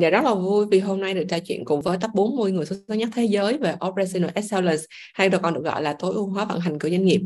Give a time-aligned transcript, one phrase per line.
[0.00, 2.66] Dạ rất là vui vì hôm nay được trò chuyện cùng với top 40 người
[2.66, 4.82] xuất sắc nhất thế giới về Operational Excellence,
[5.14, 7.20] hay được còn được gọi là tối ưu hóa vận hành của doanh nghiệp.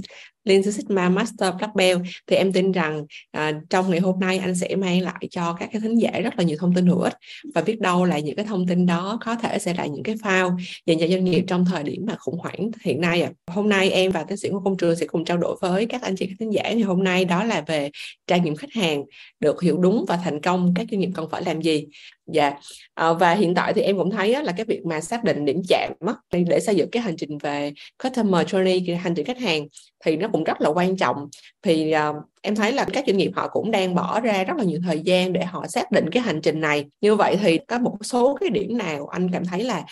[0.48, 2.00] Lean Six Sigma Master Black Belt.
[2.26, 5.68] Thì em tin rằng à, trong ngày hôm nay anh sẽ mang lại cho các
[5.72, 7.14] cái thính giả rất là nhiều thông tin hữu ích.
[7.54, 10.14] Và biết đâu là những cái thông tin đó có thể sẽ là những cái
[10.22, 10.56] phao
[10.86, 13.30] dành cho doanh nghiệp trong thời điểm mà khủng hoảng hiện nay à.
[13.46, 16.02] Hôm nay em và tiến sĩ của công trường sẽ cùng trao đổi với các
[16.02, 17.90] anh chị các thính giả ngày hôm nay đó là về
[18.26, 19.04] trải nghiệm khách hàng
[19.40, 21.86] được hiểu đúng và thành công các doanh nghiệp cần phải làm gì.
[22.32, 22.52] Dạ
[22.94, 25.44] à, và hiện tại thì em cũng thấy á, là cái việc mà xác định
[25.44, 26.14] điểm chạm á,
[26.48, 27.72] để xây dựng cái hành trình về
[28.02, 29.66] customer journey hành trình khách hàng
[30.04, 31.28] thì nó cũng rất là quan trọng.
[31.62, 34.64] Thì uh, em thấy là các doanh nghiệp họ cũng đang bỏ ra rất là
[34.64, 36.84] nhiều thời gian để họ xác định cái hành trình này.
[37.00, 39.84] Như vậy thì có một số cái điểm nào anh cảm thấy là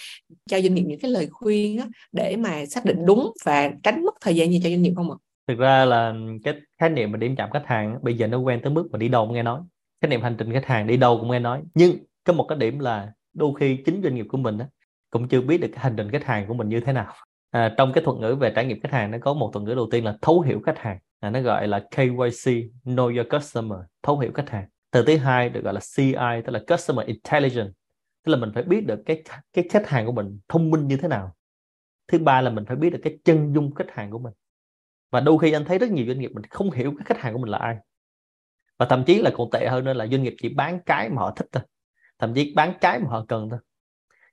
[0.51, 4.05] cho doanh nghiệp những cái lời khuyên á, để mà xác định đúng và tránh
[4.05, 5.17] mất thời gian gì cho doanh nghiệp không ạ?
[5.49, 6.15] Thực ra là
[6.45, 8.99] cái khái niệm mà điểm chạm khách hàng bây giờ nó quen tới mức mà
[8.99, 9.61] đi đâu cũng nghe nói.
[10.01, 11.63] Khái niệm hành trình khách hàng đi đâu cũng nghe nói.
[11.75, 14.65] Nhưng có một cái điểm là đôi khi chính doanh nghiệp của mình đó,
[15.10, 17.13] cũng chưa biết được cái hành trình khách hàng của mình như thế nào
[17.57, 19.74] à, trong cái thuật ngữ về trải nghiệm khách hàng nó có một thuật ngữ
[19.74, 20.99] đầu tiên là thấu hiểu khách hàng.
[21.21, 24.68] À, nó gọi là KYC Know Your Customer thấu hiểu khách hàng.
[24.90, 27.73] Từ thứ hai được gọi là CI tức là Customer Intelligence.
[28.24, 30.96] Tức là mình phải biết được cái cái khách hàng của mình thông minh như
[30.96, 31.37] thế nào.
[32.09, 34.32] Thứ ba là mình phải biết được cái chân dung khách hàng của mình.
[35.10, 37.32] Và đôi khi anh thấy rất nhiều doanh nghiệp mình không hiểu cái khách hàng
[37.32, 37.76] của mình là ai.
[38.79, 41.16] Và thậm chí là còn tệ hơn nữa là doanh nghiệp chỉ bán cái mà
[41.16, 41.63] họ thích thôi.
[42.18, 43.59] Thậm chí bán cái mà họ cần thôi.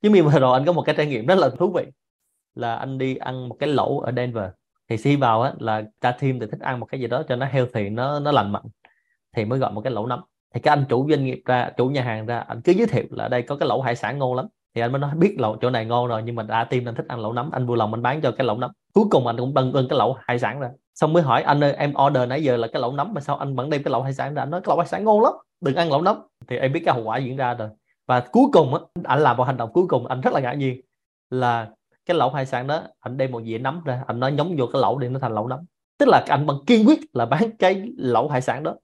[0.01, 1.83] Nhưng mà rồi anh có một cái trải nghiệm rất là thú vị
[2.55, 4.49] là anh đi ăn một cái lẩu ở Denver.
[4.89, 7.35] Thì khi vào á, là cha team thì thích ăn một cái gì đó cho
[7.35, 8.63] nó healthy, nó nó lành mạnh,
[9.35, 10.21] thì mới gọi một cái lẩu nấm.
[10.53, 13.05] Thì cái anh chủ doanh nghiệp ra, chủ nhà hàng ra, anh cứ giới thiệu
[13.09, 14.47] là đây có cái lẩu hải sản ngon lắm.
[14.75, 16.95] Thì anh mới nói, biết lẩu, chỗ này ngon rồi, nhưng mà đã tim anh
[16.95, 18.71] thích ăn lẩu nấm, anh vui lòng anh bán cho cái lẩu nấm.
[18.93, 20.69] Cuối cùng anh cũng bưng bưng cái lẩu hải sản ra.
[20.93, 23.35] Xong mới hỏi, anh ơi, em order nãy giờ là cái lẩu nấm, mà sao
[23.37, 24.41] anh vẫn đem cái lẩu hải sản ra?
[24.41, 26.17] Anh nói, cái lẩu hải sản ngon lắm, đừng ăn lẩu nấm.
[26.47, 27.69] Thì em biết cái hậu quả diễn ra rồi.
[28.07, 30.53] Và cuối cùng á, anh làm một hành động cuối cùng, anh rất là ngạc
[30.53, 30.81] nhiên
[31.29, 31.67] là
[32.05, 34.67] cái lẩu hải sản đó, anh đem một dĩa nấm ra, anh nói nhúng vô
[34.73, 35.59] cái lẩu để nó thành lẩu nấm.
[35.97, 38.75] Tức là anh bằng kiên quyết là bán cái lẩu hải sản đó.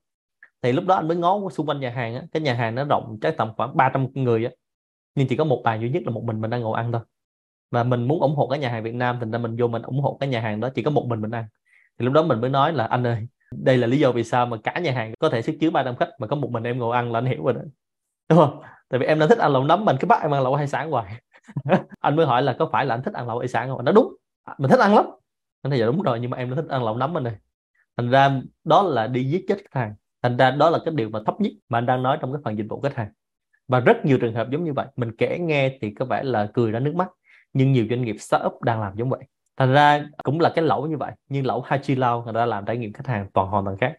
[0.62, 2.84] Thì lúc đó anh mới ngó xung quanh nhà hàng á, cái nhà hàng nó
[2.84, 4.52] rộng chắc tầm khoảng 300 người á.
[5.16, 7.02] Nhưng chỉ có một bàn duy nhất là một mình mình đang ngồi ăn thôi.
[7.72, 9.82] Và mình muốn ủng hộ cái nhà hàng Việt Nam, thành ra mình vô mình
[9.82, 11.46] ủng hộ cái nhà hàng đó, chỉ có một mình mình ăn.
[12.00, 14.46] Thì lúc đó mình mới nói là, anh ơi, đây là lý do vì sao
[14.46, 16.80] mà cả nhà hàng có thể sức chứa 300 khách, mà có một mình em
[16.80, 17.62] ngồi ăn là anh hiểu rồi đó.
[18.30, 18.62] Đúng không?
[18.90, 20.68] Tại vì em đã thích ăn lẩu nấm mình cứ bắt em ăn lẩu hải
[20.68, 21.16] sản hoài.
[22.00, 23.86] anh mới hỏi là có phải là anh thích ăn lẩu hải sản không?
[23.86, 24.16] Nó đúng.
[24.44, 25.06] À, mình thích ăn lắm.
[25.62, 27.36] Anh nói dạ đúng rồi, nhưng mà em nó thích ăn lẩu nấm mình này
[28.00, 29.94] thành ra đó là đi giết chết khách hàng.
[30.22, 32.42] Thành ra đó là cái điều mà thấp nhất mà anh đang nói trong cái
[32.46, 33.12] phần dịch vụ khách hàng.
[33.68, 34.88] Và rất nhiều trường hợp giống như vậy.
[34.96, 37.10] Mình kể nghe thì có vẻ là cười ra nước mắt.
[37.54, 39.24] Nhưng nhiều doanh nghiệp startup đang làm giống vậy.
[39.58, 41.12] Thành ra cũng là cái lẩu như vậy.
[41.30, 43.98] Nhưng lẩu Hachi Lao người ta làm trải nghiệm khách hàng toàn hoàn toàn khác.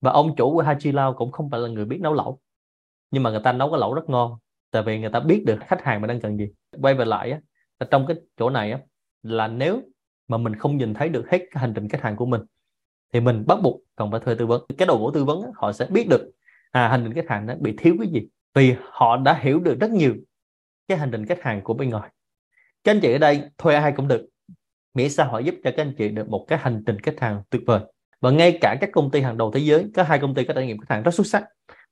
[0.00, 2.40] Và ông chủ của Hachi Lao cũng không phải là người biết nấu lẩu.
[3.10, 4.38] Nhưng mà người ta nấu cái lẩu rất ngon.
[4.70, 6.48] Tại vì người ta biết được khách hàng mà đang cần gì
[6.82, 7.40] quay về lại á
[7.90, 8.78] trong cái chỗ này á
[9.22, 9.82] là nếu
[10.28, 12.40] mà mình không nhìn thấy được hết cái hành trình khách hàng của mình
[13.12, 14.64] thì mình bắt buộc cần phải thuê tư vấn.
[14.78, 16.30] Cái đội ngũ tư vấn á, họ sẽ biết được
[16.70, 19.80] à hành trình khách hàng nó bị thiếu cái gì vì họ đã hiểu được
[19.80, 20.14] rất nhiều
[20.88, 22.10] cái hành trình khách hàng của bên ngoài.
[22.84, 24.26] Các anh chị ở đây thuê ai cũng được.
[24.94, 27.42] Miễn sao họ giúp cho các anh chị được một cái hành trình khách hàng
[27.50, 27.80] tuyệt vời.
[28.20, 30.54] Và ngay cả các công ty hàng đầu thế giới có hai công ty có
[30.54, 31.44] trải nghiệm khách hàng rất xuất sắc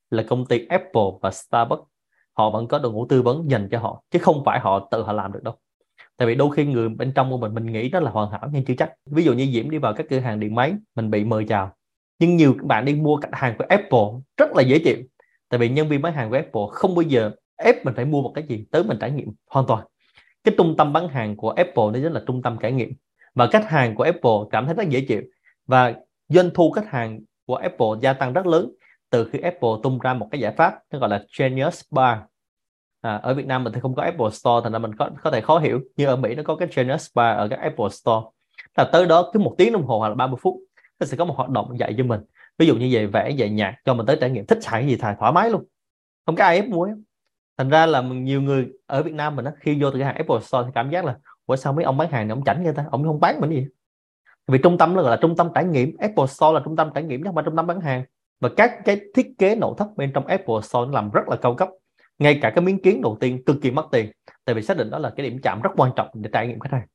[0.09, 1.81] là công ty Apple và Starbucks
[2.39, 5.03] họ vẫn có đội ngũ tư vấn dành cho họ, chứ không phải họ tự
[5.03, 5.53] họ làm được đâu.
[6.17, 8.49] Tại vì đôi khi người bên trong của mình mình nghĩ đó là hoàn hảo
[8.53, 8.93] nhưng chưa chắc.
[9.05, 11.71] Ví dụ như diễm đi vào các cửa hàng điện máy, mình bị mời chào.
[12.19, 14.07] Nhưng nhiều bạn đi mua khách hàng của Apple
[14.37, 14.97] rất là dễ chịu.
[15.49, 18.21] Tại vì nhân viên bán hàng của Apple không bao giờ, ép mình phải mua
[18.21, 19.85] một cái gì tới mình trải nghiệm hoàn toàn.
[20.43, 22.93] Cái trung tâm bán hàng của Apple nó chính là trung tâm trải nghiệm.
[23.35, 25.21] Và khách hàng của Apple cảm thấy rất dễ chịu.
[25.67, 25.93] Và
[26.29, 28.71] doanh thu khách hàng của Apple gia tăng rất lớn
[29.09, 32.17] từ khi Apple tung ra một cái giải pháp nó gọi là Genius Bar.
[33.01, 35.31] À, ở Việt Nam mình thì không có Apple Store thành ra mình có có
[35.31, 35.81] thể khó hiểu.
[35.95, 38.27] Như ở Mỹ nó có cái Genius Bar ở các Apple Store.
[38.77, 40.55] Là tới đó cứ một tiếng đồng hồ hoặc là 30 phút
[40.99, 42.21] nó sẽ có một hoạt động dạy cho mình.
[42.57, 44.95] Ví dụ như về vẽ dạy nhạc cho mình tới trải nghiệm thích xài gì
[44.95, 45.63] thải thoải mái luôn.
[46.25, 46.87] Không có ai ép mua
[47.57, 50.15] thành ra là nhiều người ở Việt Nam mình đó, khi vô từ cái hàng
[50.15, 52.63] Apple Store thì cảm giác là ủa sao mấy ông bán hàng này ông chảnh
[52.63, 52.85] vậy ta?
[52.91, 53.67] Ông không bán mình gì?
[54.47, 55.97] Vì trung tâm nó gọi là trung tâm trải nghiệm.
[55.97, 58.03] Apple Store là trung tâm trải nghiệm chứ không phải trung tâm bán hàng
[58.39, 61.55] và các cái thiết kế nội thất bên trong Apple Store làm rất là cao
[61.55, 61.69] cấp.
[62.19, 64.11] Ngay cả cái miếng kiến đầu tiên cực kỳ mất tiền.
[64.45, 66.59] Tại vì xác định đó là cái điểm chạm rất quan trọng để trải nghiệm
[66.59, 66.87] khách hàng.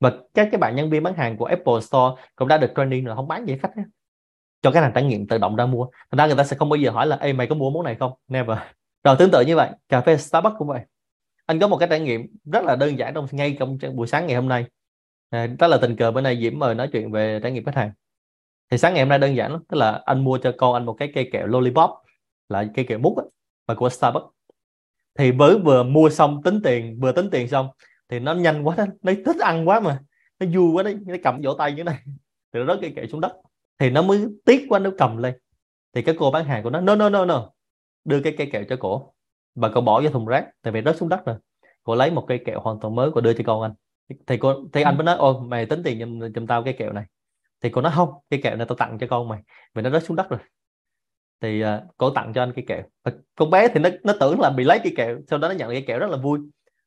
[0.00, 3.06] Và các cái bạn nhân viên bán hàng của Apple Store cũng đã được training
[3.06, 3.84] là không bán gì khách nhé.
[4.62, 5.86] cho cái hàng trải nghiệm tự động ra mua.
[6.10, 7.84] Thành ra người ta sẽ không bao giờ hỏi là Ê mày có mua món
[7.84, 8.12] này không?
[8.28, 8.58] Never.
[9.04, 10.80] Rồi tương tự như vậy cà phê Starbucks cũng vậy.
[11.46, 14.26] Anh có một cái trải nghiệm rất là đơn giản trong ngay trong buổi sáng
[14.26, 14.64] ngày hôm nay.
[15.30, 17.74] À, đó là tình cờ bữa nay Diễm mời nói chuyện về trải nghiệm khách
[17.74, 17.90] hàng
[18.70, 20.86] thì sáng ngày hôm nay đơn giản lắm tức là anh mua cho con anh
[20.86, 21.90] một cái cây kẹo lollipop
[22.48, 23.24] là cây kẹo mút á,
[23.66, 24.26] mà của Starbucks.
[25.18, 27.68] Thì với vừa mua xong tính tiền vừa tính tiền xong
[28.08, 29.98] thì nó nhanh quá đó nó thích ăn quá mà
[30.40, 31.98] nó vui quá đấy nó cầm vỗ tay như thế này
[32.52, 33.32] thì nó rớt cây kẹo xuống đất.
[33.78, 35.34] Thì nó mới tiếc quá nó cầm lên.
[35.94, 37.50] Thì cái cô bán hàng của nó no no no no
[38.04, 39.12] đưa cái cây kẹo cho cổ
[39.54, 41.36] và cậu bỏ vào thùng rác tại vì rớt xuống đất rồi.
[41.82, 43.72] Cô lấy một cây kẹo hoàn toàn mới cô đưa cho con anh.
[44.26, 46.92] Thì cô thì anh mới nói ôi mày tính tiền giùm, giùm tao cái kẹo
[46.92, 47.04] này
[47.60, 49.40] thì cô nói không cái kẹo này tao tặng cho con mày.
[49.74, 50.40] Vì nó rớt xuống đất rồi.
[51.40, 52.82] Thì uh, cô tặng cho anh cái kẹo.
[53.04, 55.54] Và con bé thì nó nó tưởng là bị lấy cái kẹo sau đó nó
[55.54, 56.40] nhận cái kẹo rất là vui.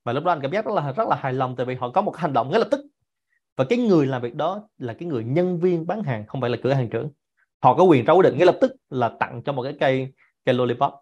[0.03, 1.89] Và lúc đó anh cảm giác rất là rất là hài lòng tại vì họ
[1.89, 2.79] có một hành động ngay lập tức.
[3.55, 6.49] Và cái người làm việc đó là cái người nhân viên bán hàng không phải
[6.49, 7.11] là cửa hàng trưởng.
[7.61, 10.13] Họ có quyền ra quyết định ngay lập tức là tặng cho một cái cây
[10.45, 10.93] cây lollipop.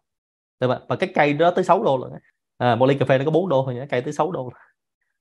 [0.59, 2.19] Được và cái cây đó tới 6 đô rồi
[2.57, 4.49] à, một ly cà phê nó có 4 đô thôi nhé cây tới 6 đô.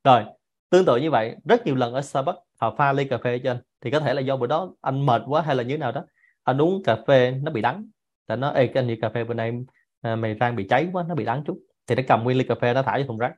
[0.04, 0.24] Rồi
[0.70, 3.50] tương tự như vậy rất nhiều lần ở Starbucks họ pha ly cà phê cho
[3.50, 5.78] anh thì có thể là do bữa đó anh mệt quá hay là như thế
[5.78, 6.04] nào đó
[6.42, 7.84] anh uống cà phê nó bị đắng.
[8.26, 9.52] Tại nó ê cái anh ly cà phê bữa nay
[10.00, 11.58] à, mày rang bị cháy quá nó bị đắng chút.
[11.86, 13.32] Thì nó cầm nguyên ly cà phê nó thả vào thùng rác.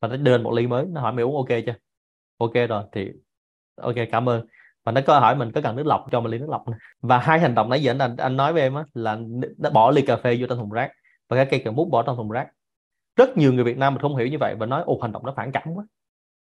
[0.00, 0.86] Và nó đưa một ly mới.
[0.88, 1.74] Nó hỏi mày uống ok chưa?
[2.38, 3.10] Ok rồi thì
[3.80, 4.46] ok cảm ơn.
[4.84, 6.78] Và nó có hỏi mình có cần nước lọc cho mình ly nước lọc này.
[7.00, 9.18] và hai hành động nãy giờ anh anh nói với em á là
[9.58, 10.90] nó bỏ ly cà phê vô trong thùng rác.
[11.28, 12.48] Và cái cây cà mút bỏ trong thùng rác.
[13.16, 15.26] Rất nhiều người Việt Nam mình không hiểu như vậy và nói ồ hành động
[15.26, 15.84] nó phản cảm quá.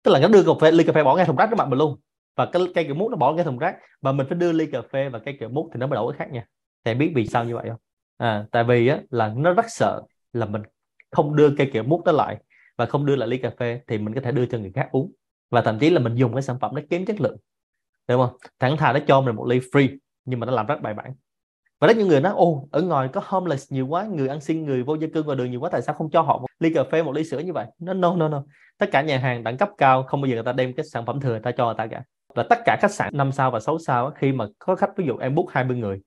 [0.03, 1.69] Tức là nó đưa cà phê ly cà phê bỏ ngay thùng rác trước mặt
[1.69, 2.01] mình luôn
[2.37, 3.77] và cái cây kẹo mút nó bỏ ngay thùng rác.
[4.01, 6.13] Và mình phải đưa ly cà phê và cây kẹo mút thì nó mới đổi
[6.13, 6.47] cái khác nha.
[6.85, 7.81] Thì biết vì sao như vậy không?
[8.17, 10.03] À, tại vì á, là nó rất sợ
[10.33, 10.63] là mình
[11.11, 12.37] không đưa cây kẹo mút đó lại
[12.77, 14.89] và không đưa lại ly cà phê thì mình có thể đưa cho người khác
[14.93, 15.13] uống.
[15.51, 17.37] Và thậm chí là mình dùng cái sản phẩm nó kém chất lượng
[18.09, 18.37] đúng không?
[18.59, 21.15] Thẳng thà nó cho mình một ly free nhưng mà nó làm rất bài bản.
[21.81, 24.67] Và rất nhiều người nói ô ở ngoài có homeless nhiều quá người ăn xin
[24.67, 26.75] người vô gia cư ngoài đường nhiều quá tại sao không cho họ một ly
[26.75, 27.67] cà phê một ly sữa như vậy?
[27.79, 28.45] Nó no no no.
[28.79, 31.07] Tất cả nhà hàng đẳng cấp cao không bao giờ người ta đem cái sản
[31.07, 32.03] phẩm thừa người ta cho người ta cả
[32.35, 35.07] là tất cả khách sạn 5 sao và 6 sao khi mà có khách, ví
[35.07, 36.01] dụ em book 20 người,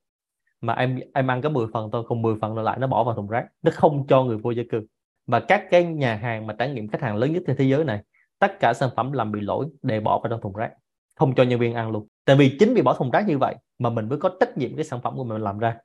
[0.62, 3.04] mà em em ăn có 10 phần thôi còn 10 phần còn lại nó bỏ
[3.04, 4.82] vào thùng rác, nó không cho người vô gia cư.
[5.28, 7.84] Và các cái nhà hàng mà trải nghiệm khách hàng lớn nhất trên thế giới
[7.84, 8.04] này,
[8.40, 10.72] tất cả sản phẩm làm bị lỗi, để bỏ vào trong thùng rác,
[11.16, 12.08] không cho nhân viên ăn luôn.
[12.26, 14.76] Tại vì chính vì bỏ thùng rác như vậy mà mình mới có trách nhiệm
[14.76, 15.78] cái sản phẩm của mình làm ra.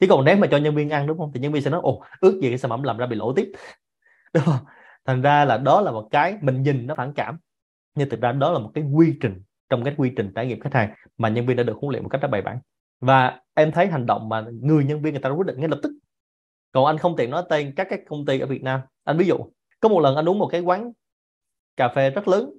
[0.00, 1.30] Chứ còn nếu mà cho nhân viên ăn, đúng không?
[1.34, 3.32] Thì nhân viên sẽ nói, ồ, ước gì cái sản phẩm làm ra bị lỗi
[3.36, 3.52] tiếp.
[4.34, 4.66] Đúng không?
[5.04, 7.38] Thành ra là đó là một cái mình nhìn nó phản cảm.
[7.94, 10.60] Nhưng thực ra đó là một cái quy trình trong cái quy trình trải nghiệm
[10.60, 12.58] khách hàng mà nhân viên đã được huấn luyện một cách rất bài bản.
[13.00, 15.78] Và em thấy hành động mà người nhân viên người ta quyết định ngay lập
[15.82, 15.92] tức.
[16.72, 18.80] Còn anh không tiện nói tên các cái công ty ở Việt Nam.
[19.04, 19.36] Anh ví dụ
[19.80, 20.92] có một lần anh uống một cái quán
[21.76, 22.50] cà phê rất lớn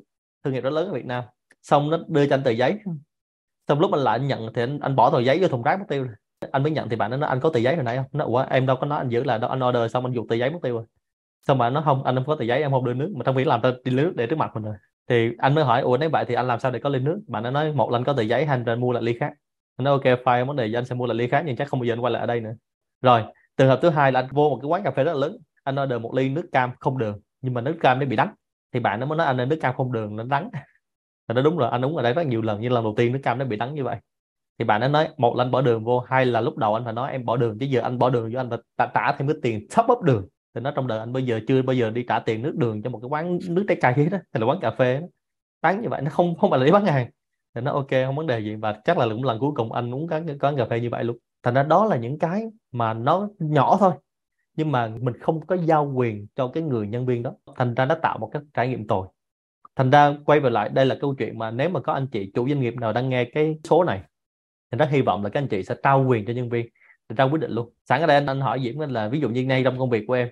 [0.44, 1.24] thương hiệu rất lớn ở Việt Nam
[1.62, 2.80] xong nó đưa cho anh tờ giấy.
[3.68, 5.80] Xong lúc anh lại anh nhận thì anh, anh bỏ tờ giấy vô thùng rác
[5.80, 6.16] mất tiêu rồi.
[6.52, 8.06] anh mới nhận thì bạn nó nói anh có tờ giấy hồi nãy không?
[8.12, 10.28] Nó ủa em đâu có nói anh giữ là đâu anh order xong anh dùng
[10.28, 10.86] tờ giấy mất tiêu rồi.
[11.48, 13.14] Xong mà nó không anh không có tờ giấy em không đưa nước.
[13.16, 14.76] Mà trong khi làm tờ đi nước để trước mặt mình rồi
[15.10, 17.22] thì anh mới hỏi ủa nếu vậy thì anh làm sao để có ly nước?
[17.28, 19.34] Bạn nó nói một lần có tờ giấy hành anh mua lại ly khác.
[19.78, 21.80] Anh nói ok fine vấn đề anh sẽ mua lại ly khác nhưng chắc không
[21.80, 22.54] bao giờ anh quay lại ở đây nữa.
[23.02, 23.24] Rồi
[23.58, 25.38] trường hợp thứ hai là anh vô một cái quán cà phê rất là lớn
[25.64, 28.34] anh order một ly nước cam không đường nhưng mà nước cam nó bị đắng.
[28.74, 30.50] Thì bạn nó mới nói anh nên nước cam không đường nó đắng.
[31.28, 33.14] Và nó đúng rồi anh uống ở đây rất nhiều lần nhưng lần đầu tiên
[33.14, 33.98] nước cam nó bị đắng như vậy.
[34.60, 36.84] Thì bạn nó nói một là anh bỏ đường vô hay là lúc đầu anh
[36.84, 39.12] phải nói em bỏ đường chứ giờ anh bỏ đường cho anh phải trả, trả
[39.12, 40.28] thêm cái tiền top up đường
[40.58, 42.82] thì nó trong đời anh bây giờ chưa bao giờ đi trả tiền nước đường
[42.82, 45.08] cho một cái quán nước trái cây hết đó hay là quán cà phê đó.
[45.62, 47.10] bán như vậy nó không không phải là để bán hàng.
[47.56, 48.56] Thì nó ok không vấn đề gì.
[48.56, 51.04] Và chắc là cũng lần cuối cùng anh uống quán quán cà phê như vậy
[51.04, 51.18] luôn.
[51.44, 53.94] Thành ra đó là những cái mà nó nhỏ thôi.
[54.56, 57.34] Nhưng mà mình không có giao quyền cho cái người nhân viên đó.
[57.56, 59.08] Thành ra nó tạo một cái trải nghiệm tồi.
[59.76, 62.32] Thành ra quay về lại đây là câu chuyện mà nếu mà có anh chị
[62.36, 64.02] chủ doanh nghiệp nào đang nghe cái số này
[64.72, 66.68] thì rất hy vọng là các anh chị sẽ trao quyền cho nhân viên
[67.10, 67.74] để ra quyết định luôn.
[67.86, 70.04] Sẵn ở đây anh, anh hỏi Diễm là ví dụ như ngay trong công việc
[70.08, 70.28] của em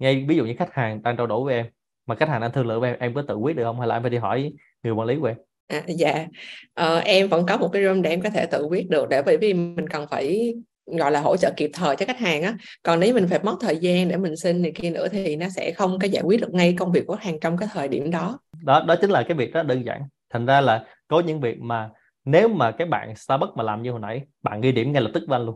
[0.00, 1.66] ngay ví dụ như khách hàng đang trao đổi với em
[2.06, 3.78] mà khách hàng đang thương lượng với em em có tự quyết được không?
[3.78, 4.52] Hay là em phải đi hỏi
[4.82, 5.36] người quản lý của em?
[5.68, 6.26] À, dạ.
[6.74, 9.22] Ờ, em vẫn có một cái room để em có thể tự quyết được để
[9.22, 10.54] bởi vì mình cần phải
[10.86, 12.54] gọi là hỗ trợ kịp thời cho khách hàng á.
[12.82, 15.48] Còn nếu mình phải mất thời gian để mình xin này kia nữa thì nó
[15.48, 17.88] sẽ không có giải quyết được ngay công việc của khách hàng trong cái thời
[17.88, 18.38] điểm đó.
[18.64, 20.02] Đó đó chính là cái việc rất đơn giản.
[20.30, 21.90] Thành ra là có những việc mà
[22.24, 25.10] nếu mà cái bạn Starbucks mà làm như hồi nãy bạn ghi điểm ngay lập
[25.14, 25.46] tức với anh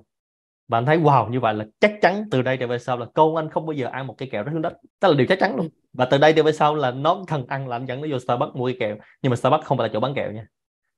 [0.68, 3.06] luôn bạn thấy wow như vậy là chắc chắn từ đây trở về sau là
[3.14, 5.26] con anh không bao giờ ăn một cây kẹo rất hướng đất đó là điều
[5.26, 5.68] chắc chắn luôn.
[5.92, 8.18] Và từ đây trở về sau là nó cần ăn là anh dẫn nó vô
[8.18, 8.97] Starbucks mua cây kẹo.
[9.23, 10.47] Nhưng mà Starbucks không phải là chỗ bán kẹo nha.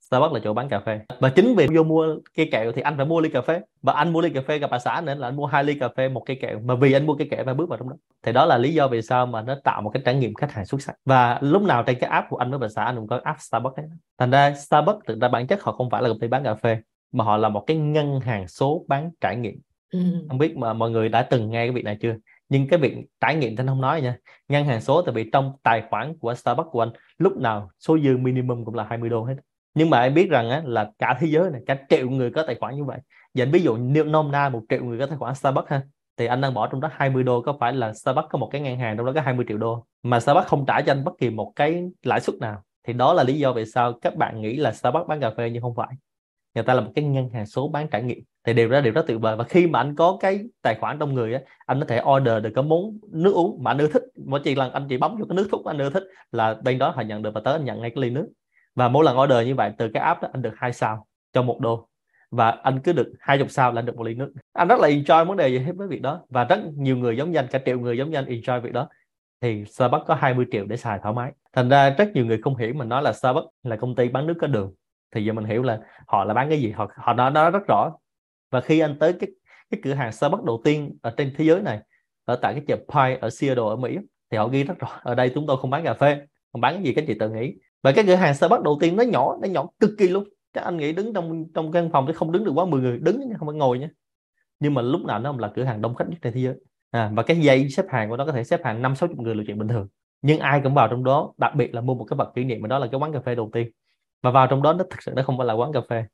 [0.00, 1.00] Starbucks là chỗ bán cà phê.
[1.20, 3.60] Và chính vì vô mua cây kẹo thì anh phải mua ly cà phê.
[3.82, 5.74] Và anh mua ly cà phê gặp bà xã nên là anh mua hai ly
[5.78, 6.60] cà phê một cây kẹo.
[6.64, 7.96] Mà vì anh mua cây kẹo và bước vào trong đó.
[8.22, 10.52] Thì đó là lý do vì sao mà nó tạo một cái trải nghiệm khách
[10.52, 10.94] hàng xuất sắc.
[11.04, 13.40] Và lúc nào trên cái app của anh với bà xã anh cũng có app
[13.40, 13.86] Starbucks ấy.
[14.18, 16.54] thành ra Starbucks thực ra bản chất họ không phải là công ty bán cà
[16.54, 16.78] phê
[17.16, 19.60] mà họ là một cái ngân hàng số bán trải nghiệm.
[19.92, 20.00] Ừ.
[20.28, 22.14] không biết mà mọi người đã từng nghe cái việc này chưa?
[22.48, 24.16] Nhưng cái việc trải nghiệm thì anh không nói nha.
[24.48, 27.98] Ngân hàng số tại vì trong tài khoản của Starbucks của anh lúc nào số
[27.98, 29.34] dư minimum cũng là 20 đô hết.
[29.74, 32.42] Nhưng mà em biết rằng á, là cả thế giới này cả triệu người có
[32.46, 32.98] tài khoản như vậy.
[33.34, 35.82] Giờ ví dụ nôm na một triệu người có tài khoản Starbucks ha
[36.16, 38.60] thì anh đang bỏ trong đó 20 đô có phải là Starbucks có một cái
[38.60, 39.86] ngân hàng trong đó có 20 triệu đô?
[40.02, 42.62] Mà Starbucks không trả cho anh bất kỳ một cái lãi suất nào.
[42.86, 45.50] Thì đó là lý do vì sao các bạn nghĩ là Starbucks bán cà phê
[45.50, 45.88] nhưng không phải
[46.56, 48.18] người ta là một cái ngân hàng số bán trải nghiệm.
[48.44, 49.36] Thì điều đó, điều rất tuyệt vời.
[49.36, 52.42] Và khi mà anh có cái tài khoản trong người á, anh có thể order
[52.44, 54.02] được cái món nước uống mà anh ưa thích.
[54.26, 56.78] Mỗi chỉ lần anh chỉ bấm vô cái nước thuốc anh ưa thích là bên
[56.78, 58.28] đó họ nhận được và tới anh nhận ngay cái ly nước.
[58.74, 61.42] Và mỗi lần order như vậy, từ cái app đó anh được hai sao cho
[61.42, 61.88] một đô.
[62.30, 64.32] Và anh cứ được hai chục sao là anh được một ly nước.
[64.52, 66.20] Anh rất là enjoy vấn đề gì hết với việc đó.
[66.28, 68.72] Và rất nhiều người giống như anh, cả triệu người giống như anh enjoy việc
[68.72, 68.88] đó.
[69.40, 71.32] Thì Starbucks có 20 triệu để xài thoải mái.
[71.52, 74.26] Thành ra rất nhiều người không hiểu mình nói là Starbucks là công ty bán
[74.26, 74.74] nước có đường
[75.14, 77.66] thì giờ mình hiểu là họ là bán cái gì họ họ nói nó rất
[77.68, 77.92] rõ.
[78.50, 79.30] Và khi anh tới cái
[79.70, 81.80] cái cửa hàng Starbucks đầu tiên ở trên thế giới này
[82.24, 83.96] ở tại cái chợ Pie ở Seattle ở Mỹ
[84.30, 86.20] thì họ ghi rất rõ ở đây chúng tôi không bán cà phê
[86.52, 87.54] không bán cái gì các chị tự nghĩ.
[87.82, 90.24] Và cái cửa hàng Starbucks đầu tiên nó nhỏ nó nhỏ cực kỳ luôn.
[90.52, 92.98] Các anh nghĩ đứng trong trong căn phòng thì không đứng được quá 10 người
[92.98, 93.88] đứng không phải ngồi nhé
[94.60, 96.54] nhưng mà lúc nào nó là cửa hàng đông khách nhất trên thế giới.
[96.90, 99.18] À, và cái dây xếp hàng của nó có thể xếp hàng năm sáu chục
[99.18, 99.88] người là chuyện bình thường.
[100.22, 102.62] Nhưng ai cũng vào trong đó đặc biệt là mua một cái vật kỷ niệm
[102.62, 103.70] mà đó là cái quán cà phê đầu tiên
[104.26, 106.04] và vào trong đó nó thực sự nó không phải là quán cà phê.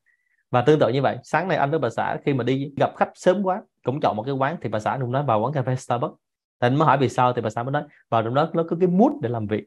[0.51, 2.93] Và tương tự như vậy sáng nay anh với bà xã khi mà đi gặp
[2.97, 5.53] khách sớm quá cũng chọn một cái quán thì bà xã cũng nói vào quán
[5.53, 6.15] cà phê Starbucks.
[6.61, 8.63] Thì anh mới hỏi vì sao thì bà xã mới nói vào trong đó nó
[8.71, 9.65] có cái mood để làm việc.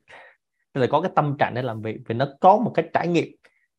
[0.74, 3.08] Tức là có cái tâm trạng để làm việc vì nó có một cái trải
[3.08, 3.28] nghiệm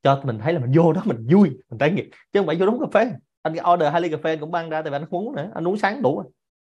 [0.02, 2.56] cho mình thấy là mình vô đó mình vui mình trải nghiệm chứ không phải
[2.56, 3.10] vô đúng cà phê.
[3.42, 5.50] Anh order hai ly cà phê cũng mang ra tại vì anh không uống nữa
[5.54, 6.22] anh uống sáng đủ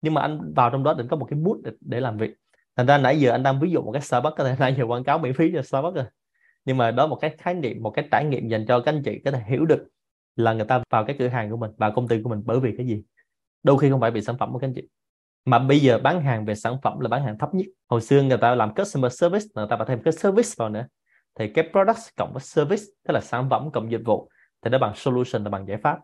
[0.02, 2.34] nhưng mà anh vào trong đó định có một cái mood để, để làm việc.
[2.76, 4.84] Thành ra nãy giờ anh đang ví dụ một cái Starbucks có thể nãy giờ
[4.86, 6.04] quảng cáo miễn phí cho Starbucks rồi
[6.66, 9.02] nhưng mà đó một cái khái niệm, một cái trải nghiệm dành cho các anh
[9.02, 9.86] chị có thể hiểu được
[10.36, 12.60] là người ta vào cái cửa hàng của mình, vào công ty của mình bởi
[12.60, 13.02] vì cái gì.
[13.62, 14.88] Đôi khi không phải vì sản phẩm của các anh chị,
[15.44, 17.66] mà bây giờ bán hàng về sản phẩm là bán hàng thấp nhất.
[17.88, 20.86] Hồi xưa người ta làm customer service người ta phải thêm cái service vào nữa.
[21.38, 24.28] Thì cái product cộng với service, tức là sản phẩm cộng dịch vụ,
[24.62, 25.98] thì nó bằng solution là bằng giải pháp.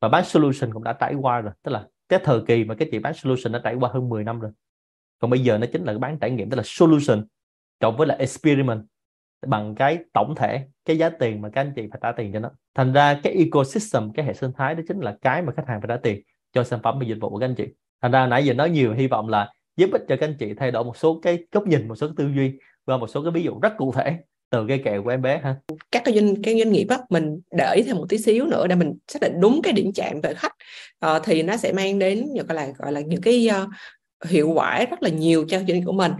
[0.00, 2.88] Và bán solution cũng đã trải qua rồi, tức là cái thời kỳ mà các
[2.92, 4.52] chị bán solution đã trải qua hơn 10 năm rồi.
[5.18, 7.26] Còn bây giờ nó chính là bán trải nghiệm, tức là solution
[7.80, 8.82] cộng với là experiment
[9.46, 12.38] bằng cái tổng thể cái giá tiền mà các anh chị phải trả tiền cho
[12.38, 12.50] nó.
[12.74, 15.80] Thành ra cái ecosystem cái hệ sinh thái đó chính là cái mà khách hàng
[15.80, 17.66] phải trả tiền cho sản phẩm và dịch vụ của các anh chị.
[18.02, 20.54] Thành ra nãy giờ nói nhiều hy vọng là giúp ích cho các anh chị
[20.54, 22.52] thay đổi một số cái góc nhìn một số cái tư duy
[22.86, 24.16] và một số cái ví dụ rất cụ thể
[24.50, 25.56] từ cái kèo của em bé ha.
[25.92, 28.74] Các cái doanh cái doanh nghiệp á mình để thêm một tí xíu nữa để
[28.74, 30.52] mình xác định đúng cái điểm chạm về khách.
[31.06, 33.68] Uh, thì nó sẽ mang đến gọi là gọi là những cái uh,
[34.28, 36.12] hiệu quả rất là nhiều cho doanh nghiệp của mình.